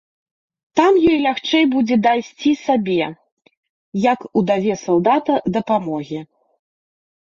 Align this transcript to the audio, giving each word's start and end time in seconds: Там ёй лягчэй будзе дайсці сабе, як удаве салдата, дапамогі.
Там 0.79 0.95
ёй 1.11 1.19
лягчэй 1.25 1.65
будзе 1.75 1.99
дайсці 2.09 2.51
сабе, 2.65 2.99
як 4.11 4.19
удаве 4.45 4.83
салдата, 4.89 5.33
дапамогі. 5.57 6.19